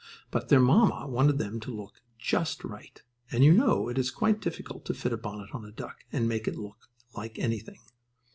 But 0.31 0.49
their 0.49 0.59
mamma 0.59 1.05
wanted 1.07 1.37
them 1.37 1.59
to 1.59 1.69
look 1.75 2.01
just 2.17 2.63
right, 2.63 2.99
and 3.29 3.43
you 3.43 3.53
know 3.53 3.87
it 3.87 3.99
is 3.99 4.09
quite 4.09 4.41
difficult 4.41 4.83
to 4.85 4.95
fit 4.95 5.13
a 5.13 5.17
bonnet 5.17 5.51
on 5.53 5.63
a 5.63 5.71
duck 5.71 5.97
and 6.11 6.27
make 6.27 6.47
it 6.47 6.55
look 6.55 6.89
like 7.13 7.37
anything. 7.37 7.77